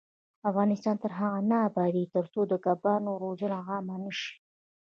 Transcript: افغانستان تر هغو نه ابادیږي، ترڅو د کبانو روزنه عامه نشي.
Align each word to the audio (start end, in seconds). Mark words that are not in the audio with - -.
افغانستان 0.49 0.95
تر 1.03 1.11
هغو 1.19 1.39
نه 1.51 1.57
ابادیږي، 1.67 2.11
ترڅو 2.15 2.41
د 2.47 2.53
کبانو 2.65 3.11
روزنه 3.23 3.57
عامه 3.67 3.95
نشي. 4.03 4.31